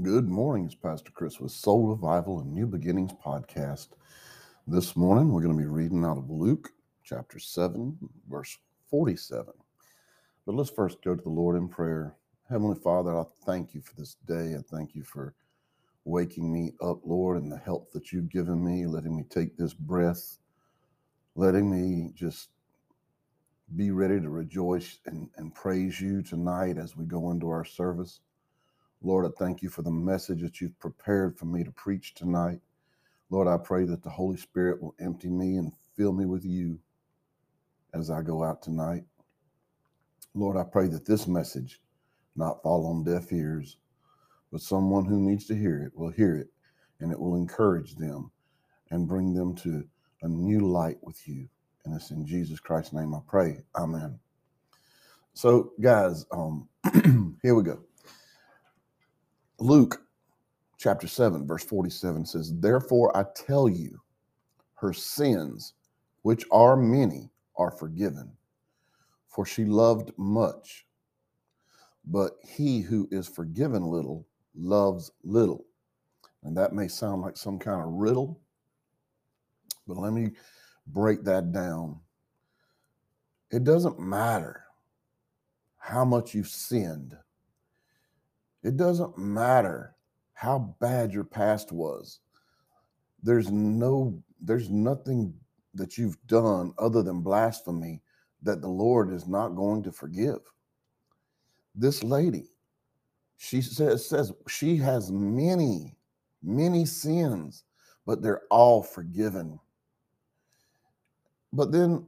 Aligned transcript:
Good 0.00 0.26
morning. 0.26 0.64
It's 0.64 0.74
Pastor 0.74 1.10
Chris 1.12 1.38
with 1.38 1.52
Soul 1.52 1.88
Revival 1.88 2.40
and 2.40 2.50
New 2.50 2.66
Beginnings 2.66 3.12
podcast. 3.22 3.88
This 4.66 4.96
morning 4.96 5.30
we're 5.30 5.42
going 5.42 5.54
to 5.54 5.62
be 5.62 5.68
reading 5.68 6.02
out 6.02 6.16
of 6.16 6.30
Luke 6.30 6.70
chapter 7.04 7.38
7, 7.38 7.98
verse 8.26 8.56
47. 8.88 9.52
But 10.46 10.54
let's 10.54 10.70
first 10.70 11.04
go 11.04 11.14
to 11.14 11.22
the 11.22 11.28
Lord 11.28 11.56
in 11.56 11.68
prayer. 11.68 12.16
Heavenly 12.48 12.80
Father, 12.82 13.14
I 13.14 13.24
thank 13.44 13.74
you 13.74 13.82
for 13.82 13.94
this 13.94 14.16
day. 14.26 14.54
I 14.58 14.62
thank 14.74 14.94
you 14.94 15.02
for 15.02 15.34
waking 16.06 16.50
me 16.50 16.72
up, 16.80 17.00
Lord, 17.04 17.42
and 17.42 17.52
the 17.52 17.58
help 17.58 17.92
that 17.92 18.12
you've 18.12 18.30
given 18.30 18.64
me, 18.64 18.86
letting 18.86 19.14
me 19.14 19.24
take 19.28 19.58
this 19.58 19.74
breath, 19.74 20.38
letting 21.34 21.70
me 21.70 22.12
just 22.14 22.48
be 23.76 23.90
ready 23.90 24.18
to 24.22 24.30
rejoice 24.30 25.00
and, 25.04 25.28
and 25.36 25.54
praise 25.54 26.00
you 26.00 26.22
tonight 26.22 26.78
as 26.78 26.96
we 26.96 27.04
go 27.04 27.30
into 27.30 27.50
our 27.50 27.66
service. 27.66 28.20
Lord, 29.02 29.26
I 29.26 29.30
thank 29.38 29.62
you 29.62 29.68
for 29.70 29.82
the 29.82 29.90
message 29.90 30.42
that 30.42 30.60
you've 30.60 30.78
prepared 30.80 31.38
for 31.38 31.46
me 31.46 31.64
to 31.64 31.72
preach 31.72 32.14
tonight. 32.14 32.60
Lord, 33.30 33.48
I 33.48 33.58
pray 33.58 33.84
that 33.86 34.02
the 34.02 34.10
Holy 34.10 34.36
Spirit 34.36 34.82
will 34.82 34.94
empty 35.00 35.30
me 35.30 35.56
and 35.56 35.72
fill 35.96 36.12
me 36.12 36.26
with 36.26 36.44
you 36.44 36.78
as 37.94 38.10
I 38.10 38.22
go 38.22 38.44
out 38.44 38.62
tonight. 38.62 39.04
Lord, 40.34 40.56
I 40.56 40.64
pray 40.64 40.88
that 40.88 41.06
this 41.06 41.26
message 41.26 41.80
not 42.36 42.62
fall 42.62 42.86
on 42.86 43.04
deaf 43.04 43.32
ears, 43.32 43.78
but 44.52 44.60
someone 44.62 45.04
who 45.06 45.20
needs 45.20 45.46
to 45.46 45.54
hear 45.56 45.82
it 45.82 45.98
will 45.98 46.10
hear 46.10 46.36
it 46.36 46.48
and 47.00 47.12
it 47.12 47.20
will 47.20 47.36
encourage 47.36 47.96
them 47.96 48.30
and 48.90 49.08
bring 49.08 49.34
them 49.34 49.54
to 49.56 49.84
a 50.22 50.28
new 50.28 50.60
light 50.60 50.98
with 51.02 51.26
you. 51.28 51.48
And 51.84 51.94
it's 51.96 52.10
in 52.10 52.26
Jesus 52.26 52.60
Christ's 52.60 52.92
name 52.94 53.14
I 53.14 53.20
pray. 53.28 53.58
Amen. 53.76 54.18
So, 55.34 55.72
guys, 55.80 56.26
um, 56.32 56.68
here 57.42 57.54
we 57.54 57.62
go. 57.64 57.80
Luke 59.62 60.02
chapter 60.76 61.06
7, 61.06 61.46
verse 61.46 61.62
47 61.62 62.26
says, 62.26 62.52
Therefore 62.58 63.16
I 63.16 63.24
tell 63.36 63.68
you, 63.68 64.00
her 64.74 64.92
sins, 64.92 65.74
which 66.22 66.44
are 66.50 66.76
many, 66.76 67.30
are 67.56 67.70
forgiven, 67.70 68.32
for 69.28 69.46
she 69.46 69.64
loved 69.64 70.10
much. 70.18 70.84
But 72.04 72.32
he 72.42 72.80
who 72.80 73.06
is 73.12 73.28
forgiven 73.28 73.84
little 73.84 74.26
loves 74.56 75.12
little. 75.22 75.64
And 76.42 76.56
that 76.56 76.72
may 76.72 76.88
sound 76.88 77.22
like 77.22 77.36
some 77.36 77.60
kind 77.60 77.80
of 77.80 77.92
riddle, 77.92 78.40
but 79.86 79.96
let 79.96 80.12
me 80.12 80.30
break 80.88 81.22
that 81.22 81.52
down. 81.52 82.00
It 83.52 83.62
doesn't 83.62 84.00
matter 84.00 84.64
how 85.78 86.04
much 86.04 86.34
you've 86.34 86.48
sinned 86.48 87.16
it 88.62 88.76
doesn't 88.76 89.18
matter 89.18 89.94
how 90.34 90.74
bad 90.80 91.12
your 91.12 91.24
past 91.24 91.72
was. 91.72 92.20
There's 93.22 93.50
no 93.50 94.22
there's 94.40 94.70
nothing 94.70 95.34
that 95.74 95.96
you've 95.96 96.18
done 96.26 96.74
other 96.78 97.02
than 97.02 97.22
blasphemy 97.22 98.02
that 98.42 98.60
the 98.60 98.68
Lord 98.68 99.10
is 99.10 99.26
not 99.28 99.50
going 99.50 99.82
to 99.84 99.92
forgive. 99.92 100.40
This 101.74 102.02
lady, 102.02 102.50
she 103.36 103.62
says, 103.62 104.04
says 104.06 104.32
she 104.48 104.76
has 104.76 105.12
many, 105.12 105.96
many 106.42 106.84
sins, 106.84 107.64
but 108.04 108.20
they're 108.20 108.42
all 108.50 108.82
forgiven. 108.82 109.58
But 111.52 111.70
then 111.70 112.06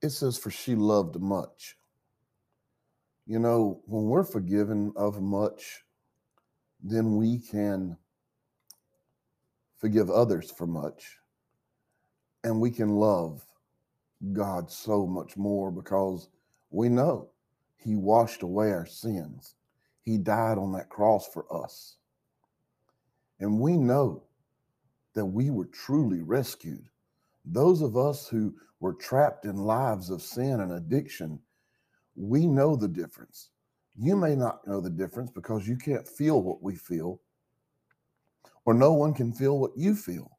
it 0.00 0.10
says, 0.10 0.38
for 0.38 0.50
she 0.50 0.76
loved 0.76 1.20
much 1.20 1.76
you 3.26 3.40
know, 3.40 3.80
when 3.86 4.04
we're 4.04 4.24
forgiven 4.24 4.92
of 4.96 5.20
much, 5.20 5.82
then 6.82 7.16
we 7.16 7.38
can 7.38 7.96
forgive 9.78 10.10
others 10.10 10.50
for 10.50 10.66
much. 10.66 11.18
And 12.44 12.60
we 12.60 12.70
can 12.70 12.90
love 12.90 13.44
God 14.32 14.70
so 14.70 15.06
much 15.06 15.36
more 15.36 15.72
because 15.72 16.28
we 16.70 16.88
know 16.88 17.30
He 17.76 17.96
washed 17.96 18.42
away 18.42 18.70
our 18.70 18.86
sins. 18.86 19.56
He 20.02 20.18
died 20.18 20.56
on 20.56 20.72
that 20.72 20.88
cross 20.88 21.26
for 21.26 21.44
us. 21.52 21.96
And 23.40 23.58
we 23.58 23.76
know 23.76 24.22
that 25.14 25.26
we 25.26 25.50
were 25.50 25.66
truly 25.66 26.22
rescued. 26.22 26.88
Those 27.44 27.82
of 27.82 27.96
us 27.96 28.28
who 28.28 28.54
were 28.78 28.94
trapped 28.94 29.44
in 29.44 29.56
lives 29.56 30.10
of 30.10 30.22
sin 30.22 30.60
and 30.60 30.72
addiction 30.72 31.40
we 32.16 32.46
know 32.46 32.76
the 32.76 32.88
difference. 32.88 33.50
You 33.98 34.16
may 34.16 34.34
not 34.34 34.66
know 34.66 34.80
the 34.80 34.90
difference 34.90 35.30
because 35.30 35.66
you 35.66 35.76
can't 35.76 36.06
feel 36.06 36.42
what 36.42 36.62
we 36.62 36.76
feel, 36.76 37.20
or 38.64 38.74
no 38.74 38.92
one 38.92 39.14
can 39.14 39.32
feel 39.32 39.58
what 39.58 39.76
you 39.76 39.94
feel. 39.94 40.30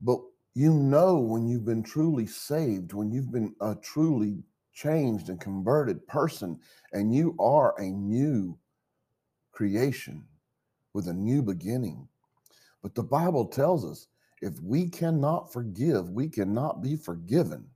But 0.00 0.20
you 0.54 0.74
know 0.74 1.18
when 1.18 1.46
you've 1.46 1.64
been 1.64 1.82
truly 1.82 2.26
saved, 2.26 2.92
when 2.92 3.10
you've 3.10 3.32
been 3.32 3.54
a 3.60 3.74
truly 3.76 4.42
changed 4.74 5.28
and 5.28 5.40
converted 5.40 6.06
person, 6.06 6.58
and 6.92 7.14
you 7.14 7.36
are 7.38 7.74
a 7.78 7.90
new 7.90 8.58
creation 9.52 10.24
with 10.92 11.08
a 11.08 11.12
new 11.12 11.42
beginning. 11.42 12.08
But 12.82 12.94
the 12.94 13.02
Bible 13.02 13.46
tells 13.46 13.84
us 13.84 14.08
if 14.40 14.60
we 14.60 14.88
cannot 14.88 15.52
forgive, 15.52 16.10
we 16.10 16.28
cannot 16.28 16.82
be 16.82 16.96
forgiven. 16.96 17.66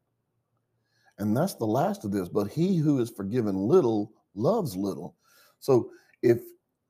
And 1.19 1.37
that's 1.37 1.55
the 1.55 1.67
last 1.67 2.05
of 2.05 2.13
this. 2.13 2.29
But 2.29 2.49
he 2.49 2.77
who 2.77 3.01
is 3.01 3.11
forgiven 3.11 3.57
little 3.57 4.13
loves 4.35 4.77
little. 4.77 5.17
So 5.61 5.91
if 6.23 6.41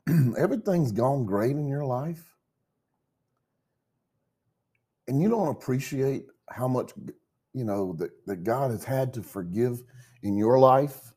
everything's 0.36 0.92
gone 0.92 1.24
great 1.24 1.52
in 1.52 1.68
your 1.68 1.84
life 1.84 2.36
and 5.08 5.20
you 5.20 5.28
don't 5.28 5.48
appreciate 5.48 6.26
how 6.50 6.68
much 6.68 6.92
you 7.52 7.64
know 7.64 7.94
that, 7.94 8.10
that 8.26 8.44
God 8.44 8.70
has 8.70 8.84
had 8.84 9.14
to 9.14 9.22
forgive 9.22 9.82
in 10.22 10.36
your 10.36 10.58
life, 10.58 11.12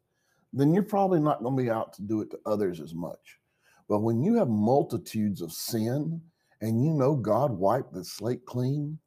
then 0.53 0.73
you're 0.73 0.83
probably 0.83 1.19
not 1.19 1.43
going 1.43 1.57
to 1.57 1.63
be 1.63 1.69
out 1.69 1.93
to 1.93 2.01
do 2.01 2.21
it 2.21 2.31
to 2.31 2.39
others 2.45 2.79
as 2.79 2.93
much. 2.93 3.39
But 3.87 3.99
when 3.99 4.21
you 4.21 4.35
have 4.35 4.47
multitudes 4.47 5.41
of 5.41 5.51
sin 5.51 6.21
and 6.61 6.83
you 6.83 6.93
know 6.93 7.15
God 7.15 7.51
wiped 7.51 7.93
the 7.93 8.03
slate 8.03 8.45
clean, 8.45 8.99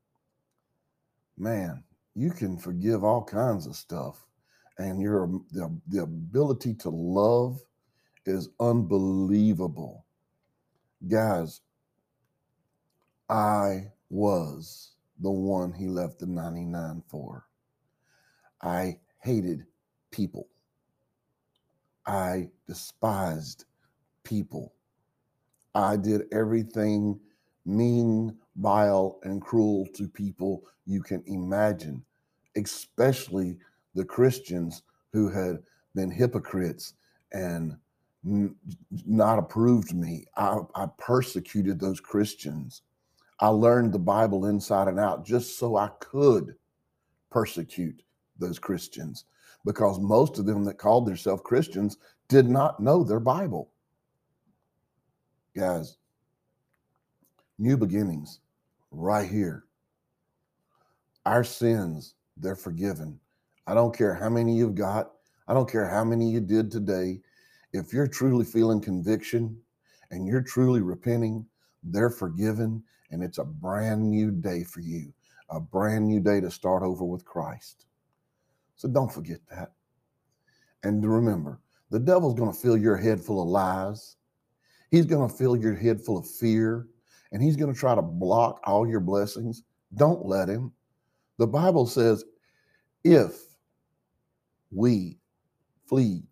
man, 1.39 1.85
you 2.15 2.31
can 2.31 2.57
forgive 2.57 3.05
all 3.05 3.25
kinds 3.25 3.67
of 3.67 3.77
stuff 3.77 4.27
and 4.79 5.01
your 5.01 5.29
the, 5.53 5.75
the 5.89 6.03
ability 6.03 6.75
to 6.75 6.91
love 6.91 7.61
is 8.27 8.49
unbelievable. 8.61 10.05
Guys 11.09 11.61
i 13.33 13.91
was 14.11 14.93
the 15.21 15.31
one 15.31 15.73
he 15.73 15.87
left 15.87 16.19
the 16.19 16.27
99 16.27 17.03
for. 17.09 17.47
I 18.61 18.99
hated 19.21 19.65
people. 20.11 20.49
I 22.07 22.51
despised 22.67 23.65
people. 24.23 24.75
I 25.75 25.97
did 25.97 26.23
everything 26.31 27.19
mean 27.65 28.37
vile 28.57 29.19
and 29.23 29.41
cruel 29.41 29.87
to 29.95 30.09
people 30.09 30.63
you 30.87 31.03
can 31.03 31.23
imagine, 31.27 32.05
especially 32.57 33.57
the 33.95 34.05
Christians 34.05 34.83
who 35.13 35.29
had 35.29 35.59
been 35.95 36.11
hypocrites 36.11 36.95
and 37.33 37.77
n- 38.27 38.55
not 39.07 39.39
approved 39.39 39.95
me. 39.95 40.27
I, 40.37 40.59
I 40.75 40.87
persecuted 40.99 41.79
those 41.81 42.01
Christians. 42.01 42.83
I 43.41 43.49
learned 43.49 43.93
the 43.93 43.99
Bible 43.99 44.47
inside 44.47 44.89
and 44.89 45.01
out 45.01 45.25
just 45.25 45.59
so 45.59 45.77
I 45.77 45.91
could 46.01 46.55
persecute 47.31 48.03
those 48.39 48.59
Christians 48.59 49.25
because 49.65 49.99
most 50.01 50.39
of 50.39 50.47
them 50.47 50.65
that 50.65 50.79
called 50.79 51.07
themselves 51.07 51.43
Christians 51.45 51.97
did 52.29 52.49
not 52.49 52.81
know 52.81 53.05
their 53.05 53.21
Bible. 53.21 53.71
Guys, 55.57 55.97
new 57.59 57.77
beginnings 57.77 58.41
right 58.91 59.29
here. 59.29 59.65
Our 61.25 61.45
sins, 61.45 62.15
they're 62.37 62.57
forgiven. 62.57 63.19
I 63.67 63.75
don't 63.75 63.97
care 63.97 64.15
how 64.15 64.29
many 64.29 64.57
you've 64.57 64.75
got, 64.75 65.13
I 65.49 65.55
don't 65.55 65.71
care 65.71 65.89
how 65.89 66.05
many 66.05 66.31
you 66.31 66.41
did 66.41 66.71
today. 66.71 67.21
If 67.73 67.93
you're 67.93 68.07
truly 68.07 68.45
feeling 68.45 68.81
conviction 68.81 69.57
and 70.11 70.27
you're 70.27 70.43
truly 70.43 70.81
repenting, 70.81 71.47
they're 71.83 72.11
forgiven, 72.11 72.83
and 73.11 73.23
it's 73.23 73.39
a 73.39 73.45
brand 73.45 74.11
new 74.11 74.31
day 74.31 74.63
for 74.65 74.81
you, 74.81 75.13
a 75.51 75.61
brand 75.61 76.07
new 76.07 76.21
day 76.21 76.41
to 76.41 76.51
start 76.51 76.83
over 76.83 77.05
with 77.05 77.25
Christ. 77.25 77.87
So 78.77 78.89
don't 78.89 79.13
forget 79.13 79.41
that. 79.51 79.73
And 80.83 81.05
remember, 81.05 81.61
the 81.91 82.01
devil's 82.01 82.35
going 82.35 82.53
to 82.53 82.59
fill 82.59 82.77
your 82.77 82.97
head 82.97 83.21
full 83.21 83.43
of 83.43 83.49
lies. 83.49 84.17
He's 84.91 85.07
going 85.07 85.29
to 85.29 85.35
fill 85.35 85.57
your 85.57 85.75
head 85.75 86.01
full 86.01 86.19
of 86.19 86.29
fear 86.29 86.87
and 87.33 87.43
he's 87.43 87.57
going 87.57 87.73
to 87.75 87.79
try 87.81 87.95
to 87.97 88.03
block 88.03 88.61
all 88.65 88.89
your 88.89 89.01
blessings. 89.01 89.65
Don't 89.97 90.27
let 90.27 90.49
him. 90.49 90.73
The 91.39 91.49
Bible 91.49 91.87
says, 91.87 92.25
if 93.05 93.41
we 94.73 95.19
flee 95.89 96.25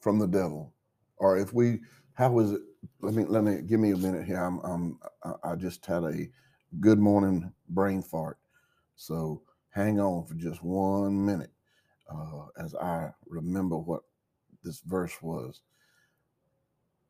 from 0.00 0.18
the 0.18 0.28
devil, 0.28 0.74
or 1.18 1.38
if 1.38 1.52
we 1.54 1.80
how 2.14 2.30
was 2.30 2.52
it 2.52 2.62
let 3.02 3.14
me 3.14 3.24
let 3.26 3.44
me 3.44 3.60
give 3.62 3.80
me 3.80 3.92
a 3.92 3.96
minute 3.96 4.24
here 4.26 4.38
i'm, 4.42 4.58
I'm 4.60 4.98
I- 5.24 5.34
just 5.56 5.84
had 5.86 6.04
a 6.04 6.28
good 6.80 6.98
morning 6.98 7.52
brain 7.68 8.02
fart 8.02 8.38
so 8.96 9.42
hang 9.70 10.00
on 10.00 10.26
for 10.26 10.34
just 10.34 10.62
one 10.62 11.24
minute 11.24 11.52
uh, 12.12 12.46
as 12.58 12.74
i 12.76 13.10
remember 13.28 13.76
what 13.78 14.02
this 14.64 14.80
verse 14.86 15.16
was 15.22 15.62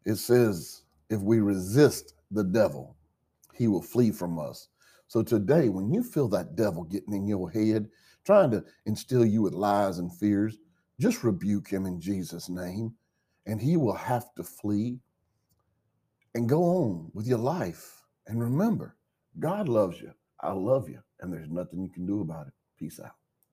it 0.07 0.17
says 0.17 0.83
if 1.15 1.23
we 1.23 1.41
resist 1.41 2.15
the 2.33 2.45
devil 2.45 2.97
he 3.55 3.69
will 3.69 3.83
flee 3.83 4.13
from 4.13 4.39
us 4.39 4.69
so 5.09 5.23
today 5.23 5.69
when 5.71 5.93
you 5.93 6.03
feel 6.03 6.29
that 6.29 6.57
devil 6.57 6.85
getting 6.85 7.15
in 7.15 7.27
your 7.29 7.51
head 7.51 7.89
trying 8.27 8.51
to 8.51 8.65
instill 8.87 9.25
you 9.25 9.43
with 9.43 9.55
lies 9.55 9.99
and 9.99 10.13
fears 10.17 10.59
just 11.01 11.25
rebuke 11.25 11.69
him 11.69 11.87
in 11.87 12.01
jesus 12.01 12.49
name 12.51 12.95
and 13.47 13.61
he 13.61 13.77
will 13.77 13.95
have 13.97 14.35
to 14.35 14.45
flee 14.45 14.99
and 16.35 16.49
go 16.49 16.63
on 16.65 17.11
with 17.15 17.27
your 17.27 17.39
life. 17.39 18.03
And 18.27 18.41
remember, 18.41 18.97
God 19.39 19.69
loves 19.69 20.01
you. 20.01 20.13
I 20.43 20.53
love 20.53 20.89
you. 20.89 21.01
And 21.21 21.33
there's 21.33 21.51
nothing 21.51 21.83
you 21.83 21.91
can 21.91 22.07
do 22.07 22.23
about 22.23 22.49
it. 22.49 22.55
Peace 22.79 23.01
out. 23.05 23.24